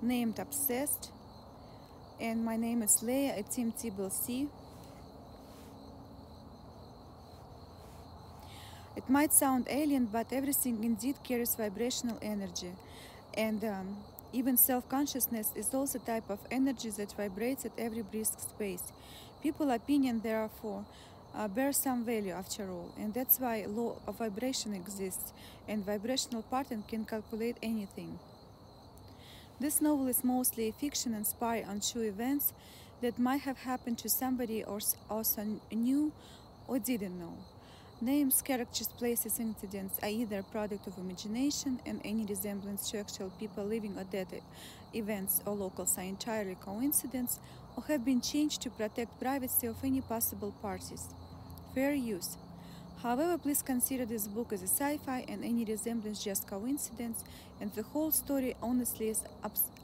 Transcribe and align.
named 0.00 0.38
Obsessed. 0.38 1.10
And 2.18 2.42
my 2.42 2.56
name 2.56 2.80
is 2.80 3.02
Leah 3.02 3.36
at 3.36 3.50
Team 3.50 3.70
TBLC. 3.70 4.48
It 8.96 9.10
might 9.10 9.34
sound 9.34 9.66
alien, 9.68 10.06
but 10.06 10.32
everything 10.32 10.82
indeed 10.82 11.16
carries 11.22 11.54
vibrational 11.54 12.18
energy. 12.22 12.72
And 13.34 13.62
um, 13.62 13.98
even 14.32 14.56
self 14.56 14.88
consciousness 14.88 15.52
is 15.54 15.74
also 15.74 15.98
a 15.98 16.06
type 16.06 16.30
of 16.30 16.38
energy 16.50 16.88
that 16.96 17.12
vibrates 17.12 17.66
at 17.66 17.72
every 17.76 18.00
brisk 18.00 18.40
space. 18.40 18.90
People 19.42 19.70
opinion, 19.70 20.22
therefore, 20.22 20.86
uh, 21.34 21.46
bear 21.46 21.74
some 21.74 22.06
value 22.06 22.32
after 22.32 22.70
all, 22.70 22.90
and 22.98 23.12
that's 23.12 23.38
why 23.38 23.66
law 23.68 23.96
of 24.06 24.16
vibration 24.16 24.74
exists, 24.74 25.34
and 25.68 25.84
vibrational 25.84 26.42
pattern 26.50 26.84
can 26.88 27.04
calculate 27.04 27.58
anything. 27.62 28.18
This 29.60 29.82
novel 29.82 30.08
is 30.08 30.24
mostly 30.24 30.70
fiction 30.70 31.12
inspired 31.12 31.66
on 31.68 31.80
true 31.80 32.08
events 32.08 32.54
that 33.02 33.18
might 33.18 33.42
have 33.42 33.58
happened 33.58 33.98
to 33.98 34.08
somebody 34.08 34.64
or 34.64 34.78
also 35.10 35.60
knew 35.70 36.12
or 36.66 36.78
didn't 36.78 37.20
know. 37.20 37.34
Names, 38.00 38.40
characters, 38.40 38.88
places, 38.88 39.38
incidents 39.38 39.98
are 40.02 40.08
either 40.08 40.38
a 40.38 40.42
product 40.44 40.86
of 40.86 40.96
imagination, 40.96 41.78
and 41.84 42.00
any 42.06 42.24
resemblance 42.24 42.90
to 42.90 42.98
actual 43.00 43.30
people 43.38 43.62
living 43.62 43.98
or 43.98 44.04
dead 44.04 44.28
events 44.94 45.42
or 45.44 45.54
locals 45.54 45.98
are 45.98 46.04
entirely 46.04 46.54
coincidence, 46.54 47.38
or 47.76 47.82
have 47.82 48.02
been 48.02 48.22
changed 48.22 48.62
to 48.62 48.70
protect 48.70 49.20
privacy 49.20 49.66
of 49.66 49.76
any 49.84 50.00
possible 50.00 50.54
parties. 50.62 51.10
Fair 51.74 51.92
use. 51.92 52.38
However, 53.02 53.38
please 53.38 53.62
consider 53.62 54.04
this 54.04 54.28
book 54.28 54.52
as 54.52 54.62
a 54.62 54.68
sci-fi 54.68 55.24
and 55.26 55.42
any 55.42 55.64
resemblance 55.64 56.22
just 56.22 56.46
coincidence, 56.46 57.24
and 57.58 57.72
the 57.72 57.82
whole 57.82 58.10
story 58.10 58.54
honestly 58.62 59.08
is 59.08 59.22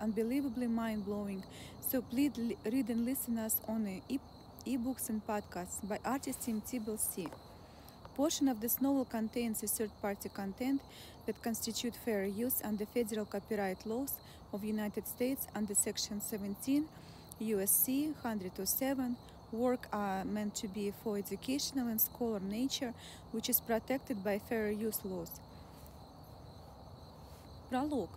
unbelievably 0.03 0.67
mind-blowing. 0.67 1.43
So 1.81 2.03
please 2.03 2.33
read 2.37 2.91
and 2.91 3.07
listen 3.07 3.39
us 3.39 3.59
on 3.67 3.89
e- 3.89 4.21
ebooks 4.67 5.09
and 5.09 5.27
podcasts 5.27 5.81
by 5.89 5.99
artist 6.05 6.43
Team 6.43 6.61
TBLC. 6.61 7.31
Portion 8.15 8.49
of 8.49 8.61
this 8.61 8.83
novel 8.83 9.07
contains 9.07 9.63
a 9.63 9.67
third-party 9.67 10.29
content 10.29 10.83
that 11.25 11.43
constitute 11.43 11.97
fair 11.97 12.27
use 12.27 12.61
under 12.63 12.85
federal 12.85 13.25
copyright 13.25 13.87
laws 13.87 14.13
of 14.53 14.63
United 14.63 15.09
States 15.09 15.47
under 15.55 15.75
Section 15.75 16.21
17 16.21 16.87
USC 17.41 18.15
107 18.23 19.17
work 19.53 19.87
are 19.93 20.25
meant 20.25 20.55
to 20.57 20.69
be 20.69 20.93
for 21.03 21.17
educational 21.17 21.89
and 21.89 22.01
scholar 22.01 22.41
nature, 22.41 22.95
which 23.33 23.49
is 23.49 23.61
protected 23.61 24.23
by 24.23 24.39
fair 24.39 24.71
use 24.71 25.01
laws. 25.05 25.41
Prologue. 27.71 28.17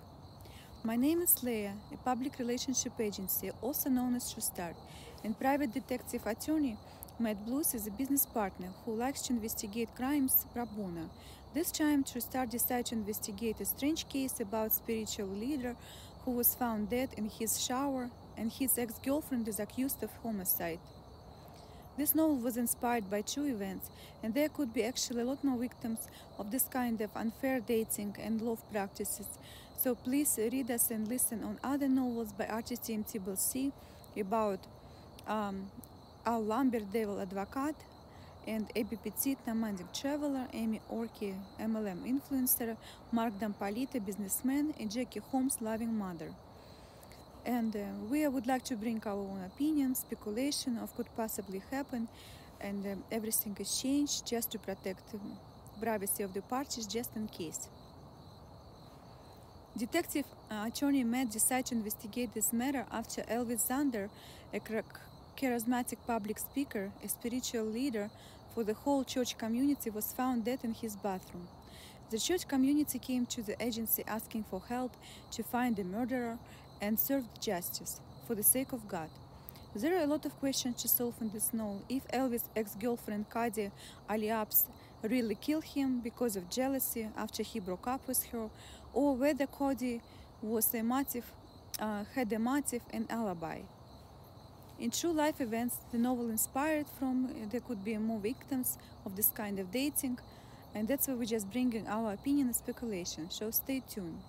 My 0.83 0.95
name 0.95 1.21
is 1.21 1.43
Leah, 1.43 1.73
a 1.91 1.97
public 1.97 2.39
relationship 2.39 2.93
agency, 2.99 3.51
also 3.61 3.89
known 3.89 4.15
as 4.15 4.33
TrueStart, 4.33 4.75
and 5.23 5.37
private 5.37 5.73
detective 5.73 6.25
attorney. 6.25 6.77
Matt 7.19 7.45
Blues 7.45 7.73
is 7.73 7.85
a 7.85 7.91
business 7.91 8.25
partner 8.25 8.69
who 8.85 8.95
likes 8.95 9.23
to 9.23 9.33
investigate 9.33 9.93
crimes 9.95 10.45
pro 10.53 10.65
bono. 10.65 11.09
This 11.53 11.71
time, 11.71 12.03
TrueStart 12.03 12.49
decided 12.49 12.85
to 12.87 12.95
investigate 12.95 13.59
a 13.59 13.65
strange 13.65 14.07
case 14.07 14.39
about 14.39 14.71
spiritual 14.71 15.27
leader 15.27 15.75
who 16.23 16.31
was 16.31 16.55
found 16.55 16.89
dead 16.89 17.09
in 17.17 17.29
his 17.29 17.61
shower, 17.61 18.09
and 18.37 18.51
his 18.51 18.77
ex-girlfriend 18.77 19.47
is 19.47 19.59
accused 19.59 20.01
of 20.01 20.11
homicide. 20.23 20.79
This 21.99 22.15
novel 22.15 22.37
was 22.37 22.55
inspired 22.55 23.09
by 23.09 23.23
true 23.23 23.43
events, 23.43 23.89
and 24.23 24.33
there 24.33 24.47
could 24.47 24.73
be 24.73 24.85
actually 24.85 25.19
a 25.19 25.25
lot 25.25 25.43
more 25.43 25.59
victims 25.59 26.07
of 26.37 26.49
this 26.49 26.63
kind 26.63 27.01
of 27.01 27.09
unfair 27.13 27.59
dating 27.59 28.15
and 28.17 28.41
love 28.41 28.63
practices. 28.71 29.27
So 29.77 29.95
please 29.95 30.39
read 30.41 30.71
us 30.71 30.91
and 30.91 31.09
listen 31.09 31.43
on 31.43 31.59
other 31.61 31.89
novels 31.89 32.31
by 32.31 32.45
artist 32.45 32.85
Team 32.85 33.03
TBLC 33.03 33.73
about 34.17 34.59
um, 35.27 35.69
Al 36.25 36.41
Lambert, 36.41 36.89
Devil 36.93 37.19
Advocate, 37.19 37.75
and 38.47 38.73
Petit, 38.73 39.35
Nomadic 39.45 39.91
Traveler, 39.93 40.47
Amy 40.53 40.79
Orki, 40.89 41.35
MLM 41.59 41.99
Influencer, 42.07 42.77
Mark 43.11 43.33
Dampolita, 43.41 43.99
Businessman, 43.99 44.73
and 44.79 44.89
Jackie 44.89 45.19
Holmes, 45.19 45.57
Loving 45.59 45.93
Mother. 45.93 46.31
And 47.49 47.75
uh, 47.75 47.79
we 48.11 48.27
would 48.27 48.45
like 48.45 48.63
to 48.65 48.75
bring 48.75 49.01
our 49.07 49.13
own 49.13 49.43
opinion, 49.43 49.95
speculation 49.95 50.77
of 50.77 50.95
could 50.95 51.07
possibly 51.17 51.63
happen, 51.71 52.07
and 52.61 52.85
um, 52.85 53.03
everything 53.11 53.57
is 53.59 53.81
changed 53.81 54.27
just 54.27 54.51
to 54.51 54.59
protect 54.59 55.11
the 55.11 55.19
privacy 55.81 56.21
of 56.21 56.31
the 56.35 56.43
parties, 56.43 56.85
just 56.85 57.15
in 57.15 57.27
case. 57.27 57.67
Detective 59.75 60.25
uh, 60.51 60.65
attorney 60.67 61.03
Matt 61.03 61.31
decided 61.31 61.65
to 61.65 61.75
investigate 61.75 62.35
this 62.35 62.53
matter 62.53 62.85
after 62.91 63.23
Elvis 63.23 63.67
Zander, 63.67 64.09
a 64.53 64.59
charismatic 65.35 65.97
public 66.05 66.37
speaker, 66.37 66.91
a 67.03 67.07
spiritual 67.07 67.65
leader 67.65 68.11
for 68.53 68.63
the 68.63 68.75
whole 68.75 69.03
church 69.03 69.39
community, 69.39 69.89
was 69.89 70.13
found 70.13 70.45
dead 70.45 70.59
in 70.61 70.75
his 70.75 70.95
bathroom. 70.95 71.47
The 72.11 72.19
church 72.19 72.47
community 72.47 72.99
came 72.99 73.25
to 73.27 73.41
the 73.41 73.55
agency 73.59 74.03
asking 74.07 74.45
for 74.51 74.61
help 74.69 74.91
to 75.31 75.41
find 75.41 75.75
the 75.75 75.83
murderer 75.83 76.37
and 76.81 76.99
served 76.99 77.41
justice 77.41 78.01
for 78.25 78.35
the 78.35 78.43
sake 78.43 78.71
of 78.73 78.87
God. 78.87 79.09
There 79.75 79.95
are 79.97 80.03
a 80.03 80.07
lot 80.07 80.25
of 80.25 80.37
questions 80.39 80.81
to 80.81 80.87
solve 80.87 81.15
in 81.21 81.29
this 81.29 81.53
novel. 81.53 81.83
If 81.87 82.07
Elvis' 82.07 82.49
ex-girlfriend 82.55 83.29
Cody 83.29 83.69
Aliaps 84.09 84.65
really 85.03 85.35
killed 85.35 85.63
him 85.63 85.99
because 85.99 86.35
of 86.35 86.49
jealousy 86.49 87.07
after 87.15 87.43
he 87.43 87.59
broke 87.59 87.87
up 87.87 88.07
with 88.07 88.25
her, 88.31 88.49
or 88.93 89.15
whether 89.15 89.45
Cody 89.45 90.01
was 90.41 90.73
a 90.73 90.81
motive, 90.81 91.31
uh, 91.79 92.03
had 92.15 92.33
a 92.33 92.39
motive 92.39 92.81
and 92.91 93.09
alibi. 93.11 93.59
In 94.79 94.91
true 94.91 95.11
life 95.11 95.39
events, 95.39 95.77
the 95.91 95.97
novel 95.97 96.29
inspired 96.29 96.87
from, 96.97 97.29
there 97.51 97.61
could 97.61 97.83
be 97.83 97.97
more 97.97 98.19
victims 98.19 98.77
of 99.05 99.15
this 99.15 99.29
kind 99.29 99.59
of 99.59 99.71
dating, 99.71 100.17
and 100.73 100.87
that's 100.87 101.07
why 101.07 101.13
we're 101.13 101.25
just 101.25 101.51
bringing 101.51 101.87
our 101.87 102.13
opinion 102.13 102.47
and 102.47 102.55
speculation. 102.55 103.29
So 103.29 103.51
stay 103.51 103.83
tuned. 103.87 104.19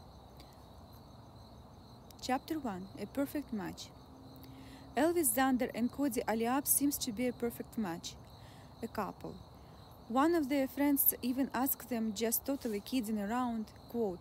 Chapter 2.23 2.59
1 2.59 2.89
A 3.01 3.07
Perfect 3.07 3.51
Match 3.51 3.87
Elvis 4.95 5.35
Zander 5.35 5.71
and 5.75 5.91
Cody 5.91 6.21
Aliab 6.29 6.67
seems 6.67 6.99
to 6.99 7.13
be 7.13 7.29
a 7.29 7.33
perfect 7.33 7.79
match, 7.79 8.15
a 8.83 8.89
couple. 8.89 9.35
One 10.09 10.35
of 10.35 10.51
their 10.51 10.69
friends 10.69 11.15
even 11.23 11.51
asked 11.55 11.89
them, 11.89 12.13
just 12.15 12.45
totally 12.45 12.81
kidding 12.81 13.19
around, 13.19 13.67
quote, 13.89 14.19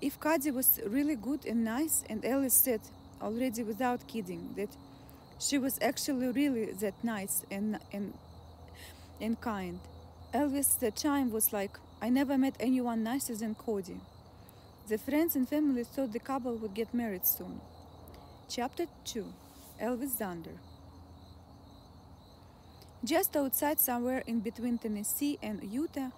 if 0.00 0.18
Cody 0.18 0.50
was 0.50 0.80
really 0.86 1.14
good 1.14 1.44
and 1.44 1.62
nice, 1.62 2.04
and 2.08 2.22
Elvis 2.22 2.52
said, 2.52 2.80
already 3.20 3.62
without 3.62 4.08
kidding, 4.08 4.54
that 4.56 4.74
she 5.38 5.58
was 5.58 5.78
actually 5.82 6.28
really 6.28 6.72
that 6.72 7.04
nice 7.04 7.44
and, 7.50 7.78
and, 7.92 8.14
and 9.20 9.38
kind. 9.42 9.80
Elvis 10.32 10.78
the 10.78 10.90
time 10.90 11.30
was 11.30 11.52
like, 11.52 11.78
I 12.00 12.08
never 12.08 12.38
met 12.38 12.56
anyone 12.58 13.02
nicer 13.02 13.34
than 13.34 13.56
Cody. 13.56 14.00
The 14.88 14.98
friends 14.98 15.34
and 15.34 15.48
family 15.48 15.82
thought 15.82 16.12
the 16.12 16.20
couple 16.20 16.54
would 16.58 16.72
get 16.72 16.94
married 16.94 17.26
soon. 17.26 17.60
Chapter 18.48 18.86
2 19.04 19.26
Elvis 19.82 20.16
Dunder 20.16 20.60
Just 23.04 23.36
outside, 23.36 23.80
somewhere 23.80 24.22
in 24.28 24.38
between 24.38 24.78
Tennessee 24.78 25.40
and 25.42 25.60
Utah, 25.64 26.10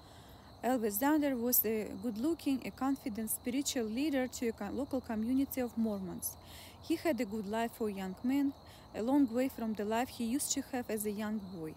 Elvis 0.63 1.01
Dunder 1.01 1.35
was 1.35 1.65
a 1.65 1.89
good 2.03 2.19
looking, 2.19 2.61
a 2.67 2.71
confident 2.71 3.31
spiritual 3.31 3.85
leader 3.85 4.27
to 4.27 4.53
a 4.61 4.71
local 4.71 5.01
community 5.01 5.63
of 5.63 5.79
Mormons. 5.79 6.37
He 6.83 6.97
had 6.97 7.19
a 7.23 7.25
good 7.25 7.47
life 7.47 7.71
for 7.79 7.89
a 7.89 7.93
young 7.93 8.17
man, 8.23 8.53
a 8.95 9.01
long 9.01 9.33
way 9.33 9.49
from 9.49 9.73
the 9.73 9.87
life 9.87 10.11
he 10.11 10.25
used 10.25 10.53
to 10.53 10.63
have 10.73 10.91
as 10.91 11.07
a 11.07 11.11
young 11.11 11.41
boy. 11.55 11.73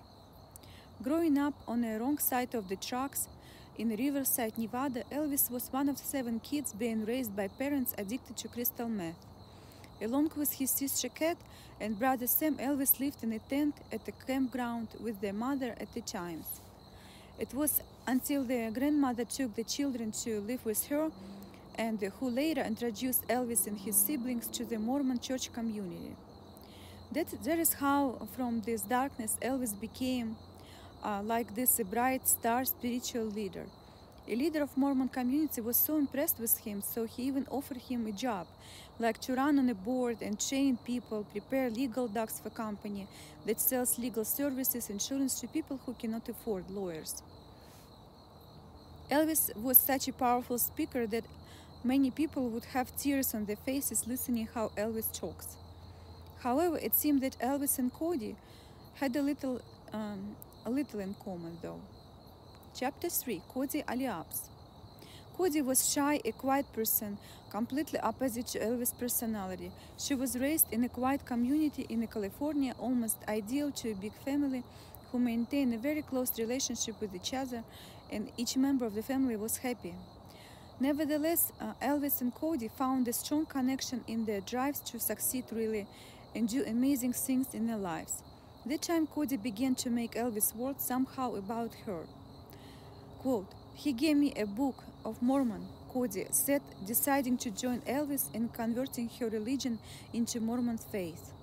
Growing 1.02 1.38
up 1.38 1.54
on 1.70 1.84
the 1.84 1.98
wrong 2.02 2.18
side 2.18 2.54
of 2.54 2.68
the 2.68 2.76
tracks, 2.76 3.30
in 3.78 3.90
Riverside, 3.90 4.58
Nevada, 4.58 5.04
Elvis 5.12 5.50
was 5.50 5.72
one 5.72 5.90
of 5.90 5.98
seven 5.98 6.40
kids 6.40 6.74
being 6.74 7.06
raised 7.06 7.36
by 7.36 7.48
parents 7.48 7.94
addicted 7.98 8.38
to 8.38 8.48
crystal 8.48 8.90
meth. 8.90 9.26
Along 10.02 10.32
with 10.36 10.54
his 10.54 10.72
sister 10.72 11.10
Kat 11.10 11.38
and 11.80 11.98
brother 11.98 12.28
Sam, 12.28 12.58
Elvis 12.58 13.00
lived 13.00 13.24
in 13.24 13.34
a 13.34 13.40
tent 13.40 13.76
at 13.92 14.08
a 14.08 14.12
campground 14.12 14.90
with 15.00 15.22
their 15.22 15.34
mother 15.34 15.76
at 15.80 15.94
the 15.94 16.02
times. 16.02 16.62
It 17.40 17.54
was 17.54 17.82
until 18.06 18.44
their 18.44 18.72
grandmother 18.72 19.26
took 19.26 19.56
the 19.56 19.64
children 19.64 20.12
to 20.24 20.42
live 20.42 20.66
with 20.66 20.88
her 20.88 21.10
and 21.76 22.00
who 22.20 22.30
later 22.30 22.62
introduced 22.62 23.28
Elvis 23.28 23.68
and 23.68 23.78
his 23.78 23.96
siblings 23.96 24.48
to 24.48 24.66
the 24.66 24.78
Mormon 24.78 25.20
church 25.20 25.54
community. 25.54 26.16
That, 27.12 27.28
that 27.44 27.60
is 27.60 27.74
how, 27.74 28.28
from 28.36 28.62
this 28.62 28.82
darkness, 28.82 29.38
Elvis 29.42 29.80
became 29.80 30.36
uh, 31.04 31.22
like 31.24 31.56
this 31.56 31.80
a 31.80 31.86
bright 31.86 32.28
star 32.28 32.66
spiritual 32.66 33.26
leader. 33.26 33.66
A 34.28 34.36
leader 34.36 34.62
of 34.62 34.78
Mormon 34.78 35.10
community 35.10 35.62
was 35.62 35.78
so 35.78 35.98
impressed 35.98 36.40
with 36.40 36.58
him, 36.60 36.82
so 36.82 37.06
he 37.06 37.24
even 37.24 37.48
offered 37.50 37.78
him 37.78 38.06
a 38.08 38.12
job, 38.12 38.48
like 39.00 39.20
to 39.22 39.34
run 39.34 39.58
on 39.60 39.70
a 39.70 39.74
board 39.74 40.18
and 40.22 40.40
train 40.40 40.78
people, 40.86 41.26
prepare 41.32 41.70
legal 41.70 42.08
docs 42.08 42.40
for 42.40 42.50
company 42.52 43.08
that 43.46 43.60
sells 43.60 43.98
legal 43.98 44.24
services, 44.24 44.90
insurance 44.90 45.40
to 45.42 45.48
people 45.48 45.80
who 45.86 45.94
cannot 45.94 46.30
afford 46.30 46.70
lawyers. 46.70 47.24
Elvis 49.10 49.54
was 49.58 49.78
such 49.78 50.08
a 50.08 50.14
powerful 50.14 50.58
speaker 50.58 51.06
that 51.08 51.26
Many 51.84 52.12
people 52.12 52.48
would 52.50 52.66
have 52.66 52.96
tears 52.96 53.34
on 53.34 53.46
their 53.46 53.56
faces 53.56 54.06
listening 54.06 54.48
how 54.54 54.72
Elvis 54.78 55.12
talks. 55.12 55.58
However, 56.44 56.78
it 56.78 56.94
seemed 56.94 57.22
that 57.22 57.40
Elvis 57.40 57.80
and 57.80 57.92
Cody 57.92 58.36
had 58.96 59.16
a 59.16 59.22
little, 59.24 59.62
um, 59.92 60.36
a 60.66 60.70
little 60.70 61.00
in 61.00 61.16
common, 61.24 61.58
though. 61.62 61.80
Chapter 62.76 63.10
3 63.10 63.42
Cody 63.50 63.84
Aliaps. 63.84 64.50
Cody 65.36 65.62
was 65.62 65.92
shy, 65.92 66.20
a 66.24 66.32
quiet 66.32 66.72
person, 66.74 67.18
completely 67.50 68.00
opposite 68.00 68.48
to 68.48 68.60
Elvis' 68.60 68.98
personality. 68.98 69.72
She 69.98 70.14
was 70.14 70.38
raised 70.38 70.68
in 70.72 70.84
a 70.84 70.90
quiet 70.90 71.26
community 71.26 71.86
in 71.90 72.06
California, 72.08 72.76
almost 72.80 73.18
ideal 73.28 73.72
to 73.72 73.92
a 73.92 73.96
big 73.96 74.14
family 74.24 74.64
who 75.12 75.20
maintained 75.20 75.74
a 75.74 75.78
very 75.78 76.02
close 76.02 76.38
relationship 76.38 77.00
with 77.02 77.16
each 77.16 77.34
other, 77.34 77.64
and 78.12 78.32
each 78.38 78.56
member 78.56 78.86
of 78.86 78.94
the 78.94 79.02
family 79.02 79.36
was 79.36 79.58
happy. 79.58 79.96
Nevertheless, 80.80 81.52
uh, 81.60 81.74
Elvis 81.82 82.22
and 82.22 82.34
Cody 82.34 82.68
found 82.68 83.08
a 83.08 83.14
strong 83.14 83.46
connection 83.46 84.04
in 84.08 84.26
their 84.26 84.42
drives 84.42 84.80
to 84.82 85.00
succeed 85.00 85.46
really 85.52 85.88
and 86.34 86.48
do 86.48 86.64
amazing 86.66 87.14
things 87.14 87.54
in 87.54 87.68
their 87.68 87.78
lives. 87.78 88.24
That 88.64 88.84
time, 88.84 89.08
Cody 89.08 89.38
began 89.38 89.74
to 89.76 89.90
make 89.90 90.14
Elvis' 90.14 90.56
world 90.56 90.80
somehow 90.80 91.34
about 91.34 91.74
her. 91.86 92.06
Quote, 93.20 93.48
he 93.74 93.92
gave 93.92 94.18
me 94.18 94.34
a 94.36 94.46
book 94.46 94.84
of 95.04 95.20
Mormon, 95.20 95.66
Cody 95.92 96.28
said, 96.30 96.62
deciding 96.86 97.38
to 97.40 97.50
join 97.50 97.82
Elvis 97.82 98.30
and 98.36 98.54
converting 98.54 99.10
her 99.20 99.30
religion 99.30 99.80
into 100.14 100.40
Mormon 100.40 100.78
faith. 100.78 101.34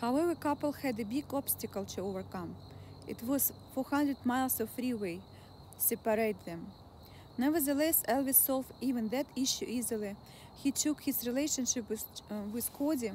However, 0.00 0.36
couple 0.36 0.70
had 0.70 1.00
a 1.00 1.04
big 1.04 1.24
obstacle 1.34 1.84
to 1.86 2.00
overcome. 2.02 2.54
It 3.08 3.22
was 3.24 3.52
400 3.74 4.24
miles 4.24 4.60
of 4.60 4.70
freeway 4.70 5.20
separate 5.78 6.44
them. 6.44 6.68
Nevertheless, 7.36 8.04
Elvis 8.08 8.36
solved 8.36 8.70
even 8.80 9.08
that 9.08 9.26
issue 9.34 9.66
easily. 9.66 10.14
He 10.62 10.70
took 10.70 11.02
his 11.02 11.26
relationship 11.26 11.88
with, 11.90 12.04
uh, 12.30 12.34
with 12.52 12.72
Cody 12.72 13.10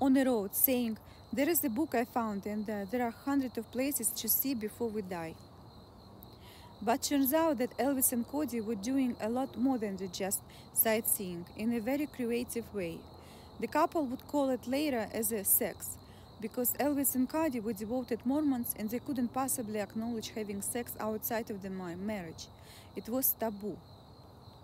on 0.00 0.14
the 0.14 0.24
road, 0.24 0.54
saying, 0.54 0.98
There 1.32 1.48
is 1.48 1.64
a 1.64 1.68
book 1.68 1.94
I 1.94 2.04
found, 2.04 2.46
and 2.46 2.68
uh, 2.68 2.84
there 2.90 3.02
are 3.02 3.10
hundreds 3.10 3.58
of 3.58 3.70
places 3.70 4.08
to 4.10 4.28
see 4.28 4.54
before 4.54 4.88
we 4.88 5.02
die. 5.02 5.34
But 6.80 7.02
turns 7.02 7.34
out 7.34 7.58
that 7.58 7.76
Elvis 7.76 8.12
and 8.12 8.26
Cody 8.26 8.60
were 8.60 8.76
doing 8.76 9.16
a 9.20 9.28
lot 9.28 9.56
more 9.58 9.78
than 9.78 9.98
just 10.12 10.40
sightseeing 10.72 11.44
in 11.56 11.72
a 11.74 11.80
very 11.80 12.06
creative 12.06 12.72
way. 12.72 12.98
The 13.58 13.66
couple 13.66 14.06
would 14.06 14.26
call 14.28 14.50
it 14.50 14.68
later 14.68 15.08
as 15.12 15.32
a 15.32 15.42
sex, 15.42 15.98
because 16.40 16.74
Elvis 16.74 17.16
and 17.16 17.28
Cody 17.28 17.58
were 17.58 17.72
devoted 17.72 18.20
Mormons 18.24 18.74
and 18.78 18.88
they 18.88 19.00
couldn't 19.00 19.34
possibly 19.34 19.80
acknowledge 19.80 20.30
having 20.30 20.62
sex 20.62 20.92
outside 21.00 21.50
of 21.50 21.62
the 21.62 21.70
marriage. 21.70 22.46
It 22.94 23.08
was 23.08 23.32
taboo. 23.32 23.76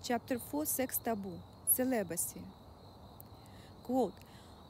Chapter 0.04 0.38
4 0.38 0.66
Sex 0.66 0.98
Taboo 0.98 1.40
Celibacy. 1.66 2.42
Quote 3.82 4.14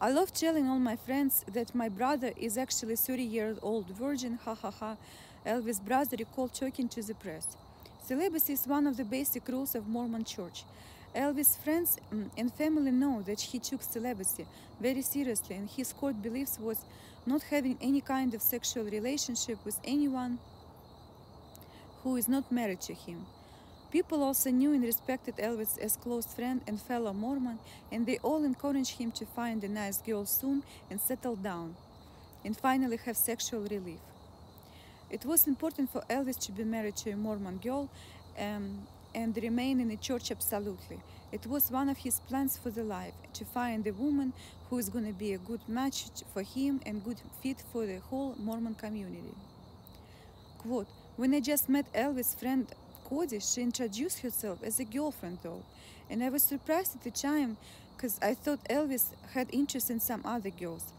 I 0.04 0.10
love 0.10 0.34
telling 0.34 0.68
all 0.68 0.78
my 0.78 0.96
friends 0.96 1.46
that 1.50 1.74
my 1.74 1.88
brother 1.88 2.34
is 2.36 2.58
actually 2.58 2.96
30 2.96 3.22
years 3.22 3.58
old 3.62 3.86
virgin, 3.86 4.38
ha 4.44 4.54
ha 4.54 4.70
ha. 4.70 4.98
Elvis' 5.46 5.82
brother 5.82 6.18
recalled 6.18 6.52
talking 6.52 6.90
to 6.90 7.02
the 7.02 7.14
press. 7.14 7.56
Celibacy 8.06 8.52
is 8.52 8.66
one 8.66 8.86
of 8.86 8.98
the 8.98 9.04
basic 9.04 9.48
rules 9.48 9.74
of 9.74 9.88
Mormon 9.88 10.24
Church. 10.24 10.66
Elvis' 11.16 11.56
friends 11.56 11.96
mm, 12.12 12.28
and 12.36 12.52
family 12.52 12.90
know 12.90 13.22
that 13.22 13.40
he 13.40 13.58
took 13.58 13.82
celibacy 13.82 14.44
very 14.78 15.00
seriously, 15.00 15.56
and 15.56 15.70
his 15.70 15.94
core 15.94 16.12
beliefs 16.12 16.58
was 16.60 16.84
not 17.24 17.42
having 17.44 17.78
any 17.80 18.02
kind 18.02 18.34
of 18.34 18.42
sexual 18.42 18.84
relationship 18.84 19.56
with 19.64 19.80
anyone 19.84 20.38
who 22.02 22.16
is 22.16 22.28
not 22.28 22.52
married 22.52 22.82
to 22.82 22.92
him. 22.92 23.24
People 23.94 24.24
also 24.24 24.50
knew 24.50 24.72
and 24.72 24.82
respected 24.82 25.36
Elvis 25.36 25.78
as 25.78 25.96
close 25.96 26.26
friend 26.26 26.60
and 26.66 26.82
fellow 26.82 27.12
Mormon, 27.12 27.60
and 27.92 28.04
they 28.04 28.18
all 28.24 28.42
encouraged 28.42 28.98
him 28.98 29.12
to 29.12 29.24
find 29.24 29.62
a 29.62 29.68
nice 29.68 29.98
girl 29.98 30.26
soon 30.26 30.64
and 30.90 31.00
settle 31.00 31.36
down, 31.36 31.76
and 32.44 32.56
finally 32.56 32.98
have 33.06 33.16
sexual 33.16 33.60
relief. 33.60 34.00
It 35.12 35.24
was 35.24 35.46
important 35.46 35.92
for 35.92 36.00
Elvis 36.10 36.40
to 36.46 36.50
be 36.50 36.64
married 36.64 36.96
to 36.96 37.12
a 37.12 37.16
Mormon 37.16 37.58
girl 37.58 37.88
um, 38.36 38.84
and 39.14 39.36
remain 39.36 39.78
in 39.78 39.90
the 39.90 39.96
church 39.96 40.32
absolutely. 40.32 40.98
It 41.30 41.46
was 41.46 41.70
one 41.70 41.88
of 41.88 41.98
his 41.98 42.18
plans 42.18 42.58
for 42.58 42.70
the 42.70 42.82
life 42.82 43.14
to 43.34 43.44
find 43.44 43.86
a 43.86 43.92
woman 43.92 44.32
who 44.70 44.78
is 44.78 44.88
going 44.88 45.06
to 45.06 45.12
be 45.12 45.34
a 45.34 45.38
good 45.38 45.60
match 45.68 46.06
for 46.32 46.42
him 46.42 46.80
and 46.84 47.04
good 47.04 47.20
fit 47.40 47.62
for 47.72 47.86
the 47.86 48.00
whole 48.00 48.34
Mormon 48.40 48.74
community. 48.74 49.36
Quote, 50.58 50.88
when 51.16 51.32
I 51.32 51.38
just 51.38 51.68
met 51.68 51.92
Elvis' 51.92 52.36
friend 52.36 52.66
Cody, 53.04 53.38
she 53.40 53.62
introduced 53.62 54.20
herself 54.20 54.62
as 54.62 54.80
a 54.80 54.84
girlfriend 54.84 55.38
though, 55.42 55.62
and 56.10 56.22
I 56.22 56.30
was 56.30 56.42
surprised 56.42 56.96
at 56.96 57.02
the 57.02 57.10
time 57.10 57.56
because 57.96 58.18
I 58.20 58.34
thought 58.34 58.64
Elvis 58.68 59.14
had 59.32 59.48
interest 59.52 59.90
in 59.90 60.00
some 60.00 60.22
other 60.24 60.50
girls. 60.50 60.92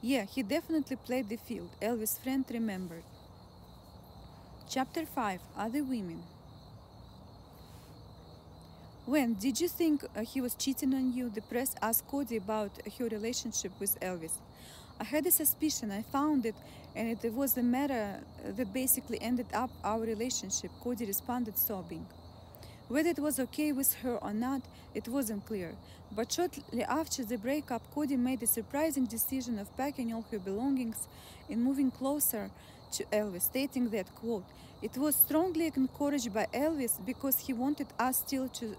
Yeah, 0.00 0.24
he 0.24 0.42
definitely 0.42 0.96
played 0.96 1.28
the 1.28 1.36
field, 1.36 1.70
Elvis' 1.80 2.20
friend 2.20 2.44
remembered. 2.50 3.04
Chapter 4.68 5.04
5 5.06 5.40
Other 5.56 5.84
Women 5.84 6.22
When 9.04 9.34
did 9.34 9.60
you 9.60 9.68
think 9.68 10.04
uh, 10.04 10.22
he 10.22 10.40
was 10.40 10.54
cheating 10.54 10.94
on 10.94 11.12
you? 11.12 11.28
The 11.28 11.42
press 11.42 11.74
asked 11.82 12.06
Cody 12.06 12.36
about 12.36 12.70
her 12.98 13.06
relationship 13.06 13.72
with 13.80 13.98
Elvis. 14.00 14.38
I 15.00 15.04
had 15.04 15.26
a 15.26 15.30
suspicion. 15.30 15.90
I 15.90 16.02
found 16.02 16.46
it, 16.46 16.54
and 16.94 17.08
it 17.24 17.32
was 17.32 17.56
a 17.56 17.62
matter 17.62 18.20
that 18.44 18.72
basically 18.72 19.20
ended 19.20 19.46
up 19.52 19.70
our 19.82 20.00
relationship. 20.00 20.70
Cody 20.82 21.06
responded, 21.06 21.58
sobbing. 21.58 22.06
Whether 22.88 23.10
it 23.10 23.18
was 23.18 23.40
okay 23.40 23.72
with 23.72 23.94
her 24.02 24.16
or 24.16 24.34
not, 24.34 24.62
it 24.94 25.08
wasn't 25.08 25.46
clear. 25.46 25.74
But 26.14 26.30
shortly 26.30 26.84
after 26.84 27.24
the 27.24 27.38
breakup, 27.38 27.82
Cody 27.94 28.16
made 28.16 28.42
a 28.42 28.46
surprising 28.46 29.06
decision 29.06 29.58
of 29.58 29.74
packing 29.76 30.12
all 30.12 30.24
her 30.30 30.38
belongings 30.38 31.08
and 31.48 31.62
moving 31.62 31.90
closer 31.90 32.50
to 32.92 33.04
Elvis, 33.04 33.42
stating 33.42 33.88
that, 33.90 34.14
quote, 34.14 34.44
it 34.82 34.96
was 34.98 35.16
strongly 35.16 35.72
encouraged 35.74 36.34
by 36.34 36.46
Elvis 36.52 37.04
because 37.06 37.38
he 37.38 37.52
wanted 37.52 37.86
us 37.98 38.18
still 38.18 38.48
to, 38.48 38.76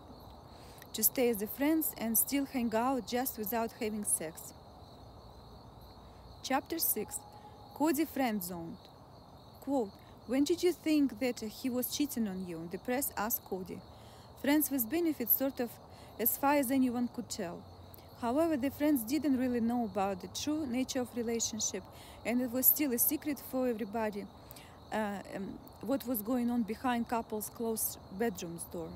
to 0.93 1.03
stay 1.03 1.29
as 1.29 1.43
friends 1.57 1.93
and 1.97 2.17
still 2.17 2.45
hang 2.45 2.75
out 2.75 3.07
just 3.07 3.39
without 3.39 3.71
having 3.79 4.03
sex. 4.03 4.53
Chapter 6.43 6.77
6 6.77 7.19
Cody 7.73 8.03
friend 8.03 8.43
zoned. 8.43 8.75
Quote, 9.61 9.91
when 10.27 10.43
did 10.43 10.61
you 10.61 10.73
think 10.73 11.17
that 11.21 11.39
he 11.39 11.69
was 11.69 11.95
cheating 11.95 12.27
on 12.27 12.45
you? 12.45 12.67
The 12.69 12.79
press 12.79 13.13
asked 13.15 13.45
Cody. 13.45 13.79
Friends 14.41 14.69
with 14.69 14.89
benefits, 14.89 15.37
sort 15.37 15.61
of, 15.61 15.69
as 16.19 16.35
far 16.35 16.55
as 16.55 16.69
anyone 16.69 17.07
could 17.15 17.29
tell. 17.29 17.63
However, 18.19 18.57
the 18.57 18.71
friends 18.71 19.03
didn't 19.03 19.37
really 19.37 19.61
know 19.61 19.85
about 19.85 20.19
the 20.19 20.27
true 20.27 20.67
nature 20.67 20.99
of 20.99 21.15
relationship, 21.15 21.83
and 22.25 22.41
it 22.41 22.51
was 22.51 22.67
still 22.67 22.91
a 22.91 22.99
secret 22.99 23.41
for 23.49 23.69
everybody 23.69 24.25
uh, 24.91 25.19
um, 25.35 25.57
what 25.79 26.05
was 26.05 26.21
going 26.21 26.49
on 26.49 26.63
behind 26.63 27.07
couples' 27.07 27.49
closed 27.55 27.99
bedrooms 28.19 28.63
door. 28.65 28.89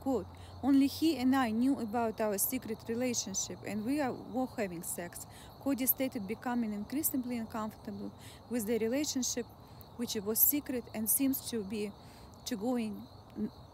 Quote, 0.00 0.26
only 0.64 0.86
he 0.86 1.18
and 1.18 1.36
I 1.36 1.50
knew 1.50 1.78
about 1.78 2.22
our 2.22 2.38
secret 2.38 2.78
relationship, 2.88 3.58
and 3.66 3.84
we 3.84 4.00
were 4.32 4.48
having 4.56 4.82
sex. 4.82 5.26
Cody 5.62 5.84
stated 5.84 6.26
becoming 6.26 6.72
increasingly 6.72 7.36
uncomfortable 7.36 8.10
with 8.48 8.66
the 8.66 8.78
relationship, 8.78 9.44
which 9.98 10.14
was 10.14 10.38
secret 10.40 10.84
and 10.94 11.08
seems 11.08 11.50
to 11.50 11.62
be 11.64 11.92
to 12.46 12.56
going 12.56 13.02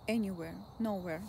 anywhere, 0.08 0.54
nowhere. 0.80 1.22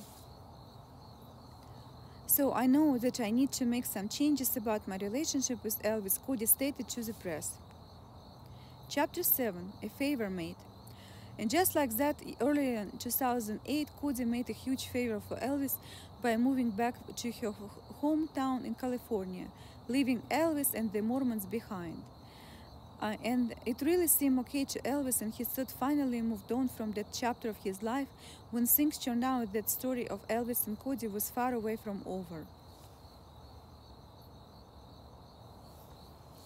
So 2.25 2.53
I 2.53 2.65
know 2.65 2.97
that 2.97 3.19
I 3.19 3.29
need 3.29 3.51
to 3.53 3.65
make 3.65 3.85
some 3.85 4.09
changes 4.09 4.57
about 4.57 4.87
my 4.87 4.97
relationship 4.97 5.63
with 5.63 5.83
Elvis, 5.83 6.19
Cody 6.25 6.47
stated 6.47 6.89
to 6.89 7.03
the 7.03 7.13
press. 7.13 7.57
Chapter 8.89 9.21
7 9.21 9.73
A 9.83 9.89
Favor 9.89 10.29
Made 10.29 10.55
and 11.41 11.49
just 11.49 11.75
like 11.75 11.97
that, 11.97 12.17
earlier 12.39 12.81
in 12.81 12.91
2008, 12.99 13.87
Cody 13.99 14.25
made 14.25 14.47
a 14.51 14.53
huge 14.53 14.85
favor 14.89 15.19
for 15.27 15.37
Elvis 15.37 15.77
by 16.21 16.37
moving 16.37 16.69
back 16.69 16.93
to 17.15 17.31
her 17.31 17.51
hometown 17.99 18.63
in 18.63 18.75
California, 18.75 19.47
leaving 19.87 20.21
Elvis 20.29 20.75
and 20.75 20.93
the 20.93 21.01
Mormons 21.01 21.47
behind. 21.47 22.03
Uh, 23.01 23.15
and 23.25 23.55
it 23.65 23.81
really 23.81 24.05
seemed 24.05 24.37
okay 24.41 24.65
to 24.65 24.79
Elvis, 24.81 25.19
and 25.23 25.33
he 25.33 25.43
thought 25.43 25.71
finally 25.71 26.21
moved 26.21 26.51
on 26.51 26.69
from 26.69 26.91
that 26.91 27.07
chapter 27.11 27.49
of 27.49 27.57
his 27.63 27.81
life 27.81 28.09
when 28.51 28.67
things 28.67 28.99
turned 28.99 29.23
out 29.23 29.51
that 29.51 29.67
story 29.67 30.07
of 30.09 30.19
Elvis 30.27 30.67
and 30.67 30.77
Cody 30.77 31.07
was 31.07 31.31
far 31.31 31.55
away 31.55 31.75
from 31.75 32.03
over. 32.05 32.45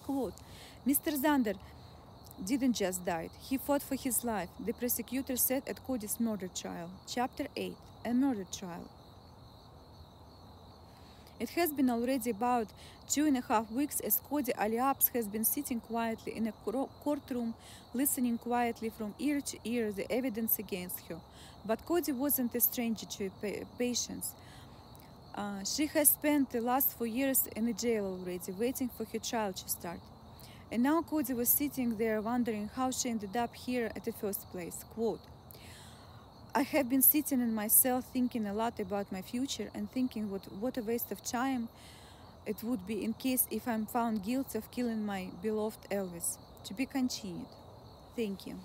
Quote, 0.04 0.40
Mr. 0.86 1.12
Zander, 1.22 1.56
didn't 2.44 2.74
just 2.74 3.04
die, 3.04 3.30
he 3.40 3.56
fought 3.56 3.82
for 3.82 3.94
his 3.94 4.24
life, 4.24 4.50
the 4.64 4.72
prosecutor 4.72 5.36
said 5.36 5.62
at 5.66 5.84
Cody's 5.86 6.20
murder 6.20 6.48
trial. 6.48 6.90
Chapter 7.06 7.46
8 7.56 7.74
A 8.04 8.12
Murder 8.12 8.46
Trial. 8.52 8.88
It 11.38 11.50
has 11.50 11.70
been 11.70 11.90
already 11.90 12.30
about 12.30 12.68
two 13.08 13.26
and 13.26 13.36
a 13.36 13.42
half 13.42 13.70
weeks 13.70 14.00
as 14.00 14.20
Cody 14.20 14.52
Aliaps 14.52 15.10
has 15.12 15.28
been 15.28 15.44
sitting 15.44 15.80
quietly 15.80 16.34
in 16.34 16.46
a 16.46 16.52
courtroom, 17.04 17.54
listening 17.92 18.38
quietly 18.38 18.88
from 18.88 19.14
ear 19.18 19.40
to 19.42 19.58
ear 19.64 19.92
the 19.92 20.10
evidence 20.10 20.58
against 20.58 21.00
her. 21.08 21.20
But 21.66 21.84
Cody 21.84 22.12
wasn't 22.12 22.54
a 22.54 22.60
stranger 22.60 23.06
to 23.06 23.30
pa- 23.42 23.66
patience. 23.78 24.34
Uh, 25.34 25.62
she 25.64 25.86
has 25.88 26.08
spent 26.10 26.50
the 26.50 26.62
last 26.62 26.96
four 26.96 27.06
years 27.06 27.46
in 27.54 27.68
a 27.68 27.74
jail 27.74 28.06
already, 28.06 28.52
waiting 28.52 28.88
for 28.88 29.04
her 29.04 29.18
trial 29.18 29.52
to 29.52 29.68
start. 29.68 30.00
And 30.70 30.82
now 30.82 31.02
Cody 31.02 31.32
was 31.32 31.48
sitting 31.48 31.96
there 31.96 32.20
wondering 32.20 32.70
how 32.74 32.90
she 32.90 33.08
ended 33.08 33.36
up 33.36 33.54
here 33.54 33.90
at 33.94 34.04
the 34.04 34.12
first 34.12 34.50
place. 34.50 34.84
Quote, 34.90 35.20
I 36.54 36.62
have 36.62 36.88
been 36.88 37.02
sitting 37.02 37.40
in 37.40 37.54
my 37.54 37.68
cell 37.68 38.00
thinking 38.00 38.46
a 38.46 38.54
lot 38.54 38.80
about 38.80 39.12
my 39.12 39.22
future 39.22 39.70
and 39.74 39.90
thinking 39.90 40.30
what, 40.30 40.50
what 40.52 40.76
a 40.78 40.82
waste 40.82 41.12
of 41.12 41.22
time 41.22 41.68
it 42.46 42.62
would 42.62 42.86
be 42.86 43.04
in 43.04 43.12
case 43.12 43.46
if 43.50 43.68
I'm 43.68 43.86
found 43.86 44.24
guilty 44.24 44.56
of 44.58 44.70
killing 44.70 45.04
my 45.04 45.28
beloved 45.42 45.88
Elvis. 45.90 46.38
To 46.64 46.74
be 46.74 46.86
continued. 46.86 47.46
Thank 48.16 48.46
you. 48.46 48.56